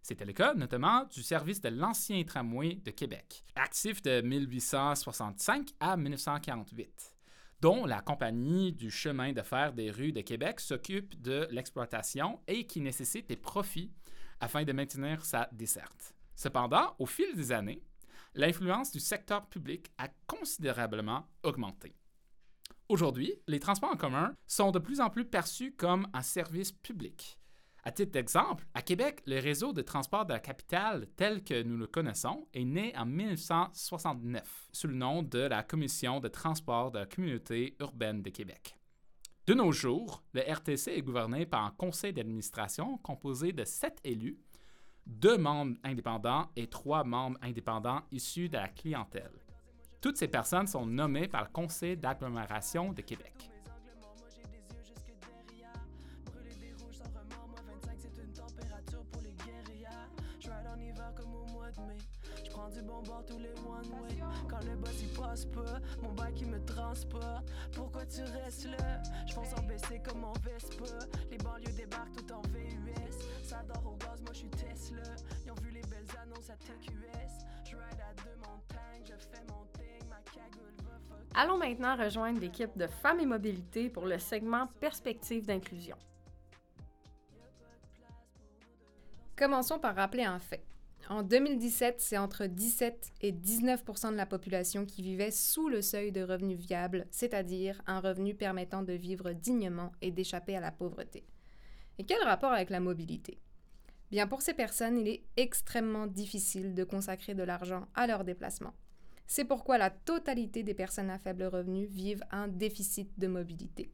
C'était 0.00 0.24
le 0.24 0.32
cas 0.32 0.54
notamment 0.54 1.04
du 1.04 1.22
service 1.22 1.60
de 1.60 1.68
l'ancien 1.68 2.24
tramway 2.24 2.76
de 2.76 2.90
Québec, 2.90 3.44
actif 3.54 4.02
de 4.02 4.22
1865 4.22 5.68
à 5.80 5.96
1948, 5.96 7.14
dont 7.60 7.84
la 7.84 8.00
compagnie 8.00 8.72
du 8.72 8.90
chemin 8.90 9.32
de 9.32 9.42
fer 9.42 9.74
des 9.74 9.90
rues 9.90 10.12
de 10.12 10.22
Québec 10.22 10.60
s'occupe 10.60 11.20
de 11.20 11.46
l'exploitation 11.50 12.40
et 12.48 12.66
qui 12.66 12.80
nécessite 12.80 13.28
des 13.28 13.36
profits 13.36 13.92
afin 14.40 14.64
de 14.64 14.72
maintenir 14.72 15.24
sa 15.24 15.48
desserte. 15.52 16.14
Cependant, 16.34 16.96
au 16.98 17.06
fil 17.06 17.36
des 17.36 17.52
années, 17.52 17.82
l'influence 18.34 18.92
du 18.92 19.00
secteur 19.00 19.46
public 19.46 19.90
a 19.98 20.08
considérablement 20.26 21.26
augmenté. 21.42 21.94
Aujourd'hui, 22.88 23.34
les 23.46 23.60
transports 23.60 23.92
en 23.92 23.96
commun 23.96 24.34
sont 24.46 24.70
de 24.70 24.78
plus 24.78 25.00
en 25.00 25.10
plus 25.10 25.24
perçus 25.24 25.72
comme 25.72 26.06
un 26.12 26.22
service 26.22 26.72
public. 26.72 27.38
À 27.84 27.90
titre 27.90 28.12
d'exemple, 28.12 28.64
à 28.74 28.82
Québec, 28.82 29.22
le 29.26 29.40
réseau 29.40 29.72
de 29.72 29.82
transport 29.82 30.24
de 30.24 30.32
la 30.32 30.38
capitale 30.38 31.08
tel 31.16 31.42
que 31.42 31.62
nous 31.62 31.76
le 31.76 31.88
connaissons 31.88 32.46
est 32.54 32.64
né 32.64 32.92
en 32.96 33.06
1969 33.06 34.68
sous 34.72 34.86
le 34.86 34.94
nom 34.94 35.22
de 35.22 35.40
la 35.40 35.64
Commission 35.64 36.20
de 36.20 36.28
transport 36.28 36.92
de 36.92 37.00
la 37.00 37.06
communauté 37.06 37.76
urbaine 37.80 38.22
de 38.22 38.30
Québec. 38.30 38.76
De 39.48 39.54
nos 39.54 39.72
jours, 39.72 40.22
le 40.34 40.42
RTC 40.42 40.92
est 40.92 41.02
gouverné 41.02 41.44
par 41.44 41.64
un 41.64 41.72
conseil 41.72 42.12
d'administration 42.12 42.98
composé 42.98 43.52
de 43.52 43.64
sept 43.64 43.98
élus 44.04 44.38
deux 45.06 45.38
membres 45.38 45.76
indépendants 45.84 46.48
et 46.56 46.66
trois 46.66 47.04
membres 47.04 47.38
indépendants 47.42 48.02
issus 48.10 48.48
de 48.48 48.56
la 48.56 48.68
clientèle. 48.68 49.32
Toutes 50.00 50.16
ces 50.16 50.28
personnes 50.28 50.66
sont 50.66 50.86
nommées 50.86 51.28
par 51.28 51.42
le 51.42 51.50
Conseil 51.52 51.96
d'agglomération 51.96 52.92
de 52.92 53.02
Québec. 53.02 53.51
Allons 81.34 81.56
maintenant 81.56 81.96
rejoindre 81.96 82.40
l'équipe 82.40 82.76
de 82.76 82.86
Femmes 82.86 83.20
et 83.20 83.26
Mobilité 83.26 83.88
pour 83.88 84.04
le 84.04 84.18
segment 84.18 84.66
Perspective 84.80 85.46
d'inclusion. 85.46 85.96
Commençons 89.34 89.78
par 89.78 89.96
rappeler 89.96 90.24
un 90.24 90.38
fait. 90.38 90.62
En 91.08 91.22
2017, 91.22 91.96
c'est 92.00 92.18
entre 92.18 92.46
17 92.46 93.12
et 93.22 93.32
19% 93.32 94.12
de 94.12 94.16
la 94.16 94.26
population 94.26 94.84
qui 94.84 95.02
vivait 95.02 95.30
sous 95.30 95.68
le 95.68 95.82
seuil 95.82 96.12
de 96.12 96.22
revenu 96.22 96.54
viable, 96.54 97.06
c'est-à-dire 97.10 97.80
un 97.86 98.00
revenu 98.00 98.34
permettant 98.34 98.82
de 98.82 98.92
vivre 98.92 99.32
dignement 99.32 99.90
et 100.00 100.10
d'échapper 100.10 100.56
à 100.56 100.60
la 100.60 100.70
pauvreté. 100.70 101.24
Et 101.98 102.04
quel 102.04 102.22
rapport 102.22 102.52
avec 102.52 102.70
la 102.70 102.80
mobilité? 102.80 103.38
Bien, 104.12 104.26
pour 104.26 104.42
ces 104.42 104.52
personnes, 104.52 104.98
il 104.98 105.08
est 105.08 105.24
extrêmement 105.38 106.06
difficile 106.06 106.74
de 106.74 106.84
consacrer 106.84 107.34
de 107.34 107.42
l'argent 107.42 107.88
à 107.94 108.06
leur 108.06 108.24
déplacement. 108.24 108.74
C'est 109.26 109.46
pourquoi 109.46 109.78
la 109.78 109.88
totalité 109.88 110.62
des 110.62 110.74
personnes 110.74 111.08
à 111.08 111.18
faible 111.18 111.44
revenu 111.44 111.86
vivent 111.86 112.22
un 112.30 112.46
déficit 112.46 113.18
de 113.18 113.26
mobilité. 113.26 113.90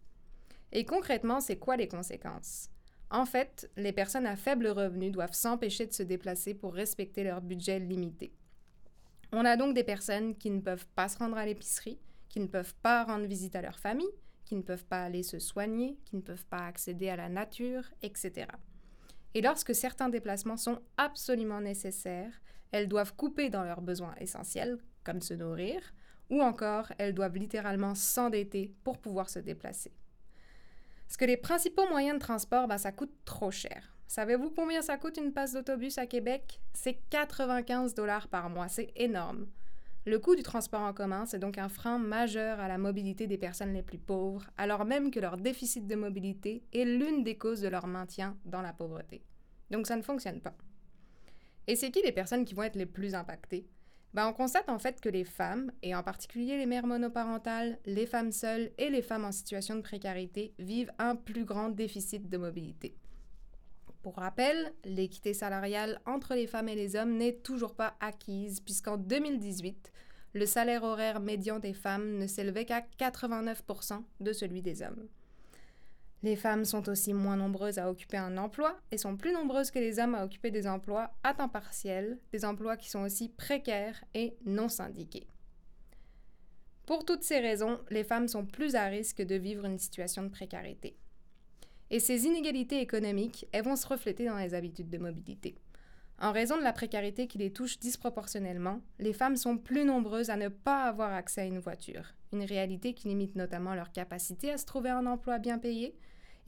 Et 0.72 0.84
concrètement, 0.84 1.38
c'est 1.38 1.58
quoi 1.58 1.76
les 1.76 1.86
conséquences? 1.86 2.68
En 3.12 3.26
fait, 3.26 3.70
les 3.76 3.92
personnes 3.92 4.26
à 4.26 4.34
faible 4.34 4.66
revenu 4.66 5.12
doivent 5.12 5.34
s'empêcher 5.34 5.86
de 5.86 5.92
se 5.92 6.02
déplacer 6.02 6.52
pour 6.52 6.74
respecter 6.74 7.22
leur 7.22 7.40
budget 7.40 7.78
limité. 7.78 8.34
On 9.30 9.44
a 9.44 9.56
donc 9.56 9.72
des 9.72 9.84
personnes 9.84 10.34
qui 10.34 10.50
ne 10.50 10.60
peuvent 10.60 10.88
pas 10.96 11.08
se 11.08 11.18
rendre 11.18 11.36
à 11.36 11.46
l'épicerie, 11.46 12.00
qui 12.28 12.40
ne 12.40 12.48
peuvent 12.48 12.74
pas 12.82 13.04
rendre 13.04 13.26
visite 13.26 13.54
à 13.54 13.62
leur 13.62 13.78
famille, 13.78 14.10
qui 14.44 14.56
ne 14.56 14.62
peuvent 14.62 14.84
pas 14.84 15.04
aller 15.04 15.22
se 15.22 15.38
soigner, 15.38 15.96
qui 16.04 16.16
ne 16.16 16.22
peuvent 16.22 16.46
pas 16.46 16.66
accéder 16.66 17.08
à 17.08 17.14
la 17.14 17.28
nature, 17.28 17.84
etc. 18.02 18.48
Et 19.34 19.40
lorsque 19.40 19.74
certains 19.74 20.08
déplacements 20.08 20.56
sont 20.56 20.80
absolument 20.96 21.60
nécessaires, 21.60 22.40
elles 22.72 22.88
doivent 22.88 23.14
couper 23.14 23.50
dans 23.50 23.64
leurs 23.64 23.82
besoins 23.82 24.14
essentiels, 24.20 24.78
comme 25.04 25.20
se 25.20 25.34
nourrir, 25.34 25.80
ou 26.30 26.42
encore 26.42 26.92
elles 26.98 27.14
doivent 27.14 27.36
littéralement 27.36 27.94
s'endetter 27.94 28.74
pour 28.84 28.98
pouvoir 28.98 29.30
se 29.30 29.38
déplacer. 29.38 29.92
Parce 31.06 31.16
que 31.16 31.24
les 31.24 31.38
principaux 31.38 31.88
moyens 31.88 32.18
de 32.18 32.24
transport, 32.24 32.68
ben, 32.68 32.76
ça 32.76 32.92
coûte 32.92 33.14
trop 33.24 33.50
cher. 33.50 33.94
Savez-vous 34.08 34.50
combien 34.50 34.82
ça 34.82 34.98
coûte 34.98 35.18
une 35.18 35.32
passe 35.32 35.52
d'autobus 35.52 35.98
à 35.98 36.06
Québec? 36.06 36.60
C'est 36.74 37.00
95 37.10 37.94
dollars 37.94 38.28
par 38.28 38.50
mois, 38.50 38.68
c'est 38.68 38.92
énorme. 38.96 39.46
Le 40.06 40.18
coût 40.18 40.36
du 40.36 40.42
transport 40.42 40.80
en 40.80 40.94
commun, 40.94 41.26
c'est 41.26 41.38
donc 41.38 41.58
un 41.58 41.68
frein 41.68 41.98
majeur 41.98 42.60
à 42.60 42.68
la 42.68 42.78
mobilité 42.78 43.26
des 43.26 43.36
personnes 43.36 43.74
les 43.74 43.82
plus 43.82 43.98
pauvres, 43.98 44.48
alors 44.56 44.84
même 44.84 45.10
que 45.10 45.20
leur 45.20 45.36
déficit 45.36 45.86
de 45.86 45.94
mobilité 45.96 46.64
est 46.72 46.84
l'une 46.84 47.24
des 47.24 47.36
causes 47.36 47.60
de 47.60 47.68
leur 47.68 47.86
maintien 47.86 48.36
dans 48.44 48.62
la 48.62 48.72
pauvreté. 48.72 49.22
Donc 49.70 49.86
ça 49.86 49.96
ne 49.96 50.02
fonctionne 50.02 50.40
pas. 50.40 50.56
Et 51.66 51.76
c'est 51.76 51.90
qui 51.90 52.00
les 52.02 52.12
personnes 52.12 52.46
qui 52.46 52.54
vont 52.54 52.62
être 52.62 52.76
les 52.76 52.86
plus 52.86 53.14
impactées? 53.14 53.68
Ben, 54.14 54.26
on 54.26 54.32
constate 54.32 54.70
en 54.70 54.78
fait 54.78 55.00
que 55.02 55.10
les 55.10 55.24
femmes, 55.24 55.70
et 55.82 55.94
en 55.94 56.02
particulier 56.02 56.56
les 56.56 56.64
mères 56.64 56.86
monoparentales, 56.86 57.78
les 57.84 58.06
femmes 58.06 58.32
seules 58.32 58.70
et 58.78 58.88
les 58.88 59.02
femmes 59.02 59.26
en 59.26 59.32
situation 59.32 59.76
de 59.76 59.82
précarité, 59.82 60.54
vivent 60.58 60.92
un 60.98 61.14
plus 61.14 61.44
grand 61.44 61.68
déficit 61.68 62.30
de 62.30 62.38
mobilité. 62.38 62.97
Pour 64.02 64.16
rappel, 64.16 64.72
l'équité 64.84 65.34
salariale 65.34 66.00
entre 66.06 66.34
les 66.34 66.46
femmes 66.46 66.68
et 66.68 66.76
les 66.76 66.94
hommes 66.94 67.16
n'est 67.16 67.34
toujours 67.34 67.74
pas 67.74 67.96
acquise, 68.00 68.60
puisqu'en 68.60 68.96
2018, 68.96 69.92
le 70.34 70.46
salaire 70.46 70.84
horaire 70.84 71.20
médian 71.20 71.58
des 71.58 71.72
femmes 71.72 72.16
ne 72.16 72.26
s'élevait 72.26 72.64
qu'à 72.64 72.84
89% 72.98 74.02
de 74.20 74.32
celui 74.32 74.62
des 74.62 74.82
hommes. 74.82 75.08
Les 76.22 76.36
femmes 76.36 76.64
sont 76.64 76.88
aussi 76.88 77.12
moins 77.12 77.36
nombreuses 77.36 77.78
à 77.78 77.90
occuper 77.90 78.16
un 78.16 78.38
emploi 78.38 78.80
et 78.90 78.98
sont 78.98 79.16
plus 79.16 79.32
nombreuses 79.32 79.70
que 79.70 79.78
les 79.78 80.00
hommes 80.00 80.14
à 80.14 80.24
occuper 80.24 80.50
des 80.50 80.66
emplois 80.66 81.12
à 81.22 81.32
temps 81.32 81.48
partiel, 81.48 82.18
des 82.32 82.44
emplois 82.44 82.76
qui 82.76 82.90
sont 82.90 83.02
aussi 83.02 83.28
précaires 83.28 84.02
et 84.14 84.36
non 84.44 84.68
syndiqués. 84.68 85.28
Pour 86.86 87.04
toutes 87.04 87.22
ces 87.22 87.38
raisons, 87.38 87.78
les 87.90 88.02
femmes 88.02 88.28
sont 88.28 88.46
plus 88.46 88.74
à 88.74 88.86
risque 88.86 89.22
de 89.22 89.34
vivre 89.36 89.64
une 89.64 89.78
situation 89.78 90.22
de 90.22 90.28
précarité. 90.28 90.96
Et 91.90 92.00
ces 92.00 92.26
inégalités 92.26 92.80
économiques, 92.80 93.46
elles 93.52 93.64
vont 93.64 93.76
se 93.76 93.86
refléter 93.86 94.26
dans 94.26 94.36
les 94.36 94.54
habitudes 94.54 94.90
de 94.90 94.98
mobilité. 94.98 95.56
En 96.20 96.32
raison 96.32 96.56
de 96.56 96.62
la 96.62 96.72
précarité 96.72 97.28
qui 97.28 97.38
les 97.38 97.52
touche 97.52 97.78
disproportionnellement, 97.78 98.80
les 98.98 99.12
femmes 99.12 99.36
sont 99.36 99.56
plus 99.56 99.84
nombreuses 99.84 100.30
à 100.30 100.36
ne 100.36 100.48
pas 100.48 100.84
avoir 100.84 101.12
accès 101.12 101.42
à 101.42 101.46
une 101.46 101.60
voiture, 101.60 102.14
une 102.32 102.42
réalité 102.42 102.92
qui 102.92 103.08
limite 103.08 103.36
notamment 103.36 103.74
leur 103.74 103.92
capacité 103.92 104.50
à 104.50 104.58
se 104.58 104.66
trouver 104.66 104.90
un 104.90 105.06
emploi 105.06 105.38
bien 105.38 105.58
payé 105.58 105.96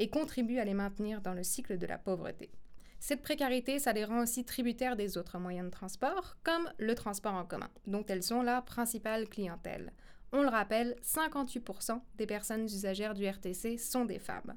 et 0.00 0.10
contribue 0.10 0.58
à 0.58 0.64
les 0.64 0.74
maintenir 0.74 1.20
dans 1.20 1.34
le 1.34 1.44
cycle 1.44 1.78
de 1.78 1.86
la 1.86 1.98
pauvreté. 1.98 2.50
Cette 2.98 3.22
précarité, 3.22 3.78
ça 3.78 3.92
les 3.92 4.04
rend 4.04 4.22
aussi 4.22 4.44
tributaires 4.44 4.96
des 4.96 5.16
autres 5.16 5.38
moyens 5.38 5.66
de 5.66 5.70
transport, 5.70 6.36
comme 6.42 6.68
le 6.78 6.94
transport 6.94 7.34
en 7.34 7.46
commun, 7.46 7.70
dont 7.86 8.04
elles 8.08 8.22
sont 8.22 8.42
la 8.42 8.60
principale 8.60 9.28
clientèle. 9.28 9.92
On 10.32 10.42
le 10.42 10.48
rappelle, 10.48 10.96
58% 11.02 12.00
des 12.16 12.26
personnes 12.26 12.64
usagères 12.64 13.14
du 13.14 13.26
RTC 13.26 13.78
sont 13.78 14.04
des 14.04 14.18
femmes. 14.18 14.54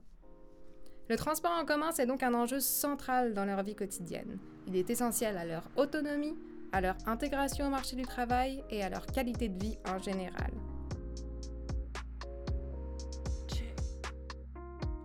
Le 1.09 1.17
transport 1.17 1.51
en 1.59 1.65
commun, 1.65 1.91
c'est 1.91 2.05
donc 2.05 2.23
un 2.23 2.33
enjeu 2.33 2.59
central 2.61 3.33
dans 3.33 3.43
leur 3.43 3.61
vie 3.61 3.75
quotidienne. 3.75 4.37
Il 4.67 4.75
est 4.77 4.89
essentiel 4.89 5.37
à 5.37 5.43
leur 5.43 5.63
autonomie, 5.75 6.37
à 6.71 6.79
leur 6.79 6.95
intégration 7.05 7.67
au 7.67 7.69
marché 7.69 7.95
du 7.95 8.03
travail 8.03 8.63
et 8.69 8.83
à 8.83 8.89
leur 8.89 9.05
qualité 9.05 9.49
de 9.49 9.61
vie 9.61 9.77
en 9.85 9.99
général. 9.99 10.51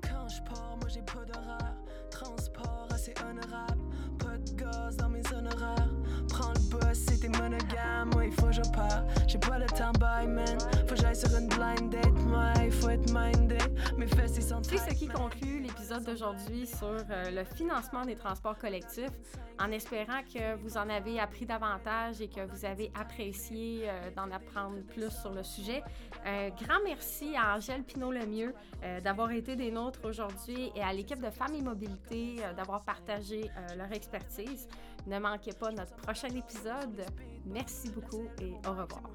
Quand 0.02 0.28
je 0.28 0.43
pars, 0.43 0.76
moi 0.81 0.88
j'ai 0.88 1.02
pas 1.02 1.25
d'horaire. 1.25 1.76
Transport 2.11 2.88
assez 2.93 3.14
honorable. 3.28 3.83
Pas 4.19 4.38
de 4.38 4.52
gaz 4.52 4.97
dans 4.97 5.09
mes 5.09 5.23
honoraires. 5.33 5.90
Prends 6.28 6.52
le 6.52 6.61
bus, 6.71 6.99
c'était 7.09 7.28
monogame. 7.28 8.11
Moi, 8.12 8.26
il 8.26 8.33
faut 8.33 8.47
que 8.47 8.52
je 8.52 8.62
pars. 8.73 9.05
J'ai 9.26 9.38
pas 9.38 9.59
le 9.59 9.67
temps, 9.67 9.93
bye 9.99 10.26
man. 10.26 10.59
Faut 10.87 10.95
que 10.95 11.00
j'aille 11.00 11.17
sur 11.17 11.37
une 11.37 11.49
blind 11.49 11.90
date. 11.90 12.12
Moi, 12.26 12.52
il 12.64 12.73
faut 12.73 12.88
être 12.90 13.12
minded. 13.12 13.62
Mes 13.97 14.07
fesses, 14.07 14.37
ils 14.37 14.43
sont 14.43 14.62
C'est 14.62 14.78
ce 14.78 14.95
qui 14.95 15.09
conclut 15.09 15.61
d'aujourd'hui 15.97 16.66
sur 16.66 16.87
euh, 16.87 17.30
le 17.30 17.45
financement 17.45 18.04
des 18.04 18.14
transports 18.14 18.59
collectifs, 18.59 19.11
en 19.59 19.71
espérant 19.73 20.23
que 20.23 20.57
vous 20.57 20.76
en 20.76 20.88
avez 20.88 21.18
appris 21.18 21.47
davantage 21.47 22.21
et 22.21 22.28
que 22.28 22.47
vous 22.47 22.64
avez 22.64 22.92
apprécié 22.95 23.88
euh, 23.88 24.11
d'en 24.14 24.30
apprendre 24.30 24.83
plus 24.87 25.11
sur 25.11 25.33
le 25.33 25.42
sujet. 25.42 25.83
Un 26.25 26.50
grand 26.50 26.80
merci 26.85 27.35
à 27.37 27.57
Angèle 27.57 27.83
Pinot-Lemieux 27.85 28.54
euh, 28.85 29.00
d'avoir 29.00 29.30
été 29.33 29.57
des 29.57 29.71
nôtres 29.71 30.04
aujourd'hui 30.04 30.71
et 30.75 30.83
à 30.83 30.92
l'équipe 30.92 31.21
de 31.21 31.30
Femmes 31.30 31.54
et 31.54 31.62
Mobilité 31.62 32.37
euh, 32.40 32.52
d'avoir 32.52 32.85
partagé 32.85 33.50
euh, 33.57 33.75
leur 33.76 33.90
expertise. 33.92 34.68
Ne 35.07 35.18
manquez 35.18 35.52
pas 35.52 35.73
notre 35.73 35.97
prochain 35.97 36.28
épisode. 36.28 37.04
Merci 37.47 37.90
beaucoup 37.90 38.26
et 38.40 38.52
au 38.68 38.71
revoir. 38.71 39.11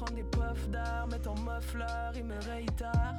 Prendre 0.00 0.14
des 0.14 0.22
puffs 0.22 0.68
d'air, 0.70 1.06
mais 1.10 1.18
ton 1.18 1.34
muffler, 1.34 1.84
il 2.14 2.24
me 2.24 2.38
réitère. 2.50 3.16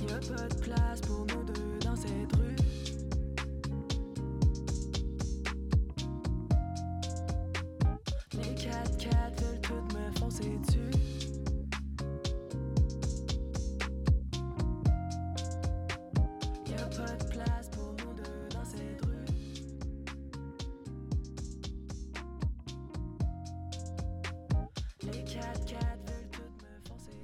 Y'a 0.00 0.16
pas 0.16 0.48
de 0.48 0.60
place 0.60 1.00
pour 1.02 1.26
nous 1.26 1.44
deux 1.44 1.78
dans 1.84 1.94
cette 1.94 2.34
rue. 2.36 2.51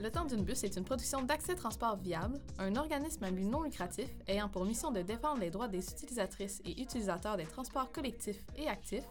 Le 0.00 0.12
temps 0.12 0.25
d'une 0.25 0.45
bus 0.45 0.62
est 0.62 0.76
une 0.76 0.85
production 0.85 1.23
d'accès 1.23 1.57
transport 1.57 1.97
viable, 1.97 2.38
un 2.59 2.76
organisme 2.76 3.25
à 3.25 3.33
but 3.33 3.45
non 3.45 3.62
lucratif 3.62 4.09
ayant 4.28 4.49
pour 4.49 4.64
mission 4.64 4.93
de 4.93 5.02
défendre 5.02 5.40
les 5.40 5.50
droits 5.50 5.67
des 5.67 5.85
utilisatrices 5.90 6.62
et 6.64 6.81
utilisateurs 6.81 7.37
des 7.37 7.46
transports 7.46 7.90
collectifs 7.90 8.44
et 8.57 8.68
actifs, 8.68 9.09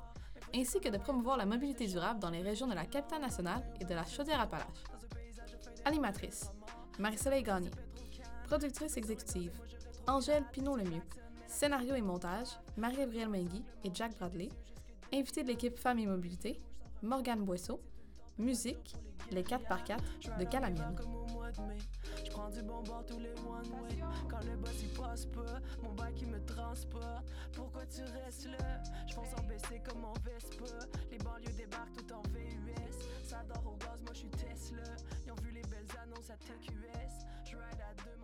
ainsi 0.56 0.80
que 0.80 0.88
de 0.88 0.98
promouvoir 0.98 1.36
la 1.36 1.46
mobilité 1.46 1.88
durable 1.88 2.22
dans 2.22 2.30
les 2.30 2.42
régions 2.42 2.68
de 2.68 2.74
la 2.74 2.86
capitale 2.86 3.22
nationale 3.22 3.70
et 3.82 3.86
de 3.86 3.94
la 3.94 4.06
Chaudière-Appalaches. 4.06 4.86
Animatrice 5.84 6.52
Marie-Soleil 7.00 7.44
Gagné. 7.44 7.70
Productrice 8.46 8.96
exécutive 8.96 9.52
Angèle 10.08 10.46
Pinot-Lemieux. 10.54 11.04
Scénario 11.48 11.96
et 11.96 12.02
montage 12.02 12.48
Marie-Gabrielle 12.78 13.30
Mengui 13.30 13.62
et 13.84 13.92
Jack 13.94 14.18
Bradley. 14.18 14.50
Invité 15.14 15.44
de 15.44 15.50
l'équipe 15.50 15.78
Femmes 15.78 16.00
et 16.00 16.06
Mobilité 16.06 16.62
Morgane 17.02 17.44
Boisseau. 17.44 17.82
Musique 18.38 18.96
Les 19.32 19.44
4x4 19.44 19.98
de 21.52 21.62
mai. 21.68 21.78
Je 22.24 22.32
prends 22.32 22.50
du 22.50 22.62
bon 22.64 22.82
bord 22.84 23.06
tous 23.06 23.20
les 23.20 23.32
one 23.32 23.70
way. 23.84 24.00
Quand 24.30 24.44
le 24.46 24.58
boss 24.58 24.82
il 24.82 24.90
passe 24.90 25.26
pas, 25.28 25.60
mon 25.84 25.94
bac 25.94 26.14
il 26.22 26.28
me 26.28 26.44
transporte. 26.46 27.26
Pourquoi 27.54 27.86
tu 27.86 28.02
restes 28.02 28.48
là? 28.48 28.82
Je 29.08 29.14
fonce 29.14 29.34
en 29.40 29.44
baisser 29.44 29.82
comme 29.88 30.02
mon 30.02 30.14
Vespa. 30.24 30.86
Les 31.12 31.18
banlieues 31.18 31.54
débarquent 31.58 31.96
tout 31.96 32.14
en 32.14 32.22
VUS. 32.30 32.98
Ça 33.24 33.44
dort 33.48 33.74
au 33.74 33.78
gaz, 33.78 34.02
moi 34.04 34.14
je 34.14 34.20
suis 34.20 34.30
Tesla. 34.30 34.84
Ils 35.26 35.32
ont 35.32 35.36
vu 35.44 35.52
les 35.52 35.62
belles 35.64 35.88
annonces 36.04 36.30
à 36.30 36.38
TQS. 36.38 37.26
Je 37.46 37.56
ride 37.56 37.82
à 37.82 37.94
deux 38.04 38.17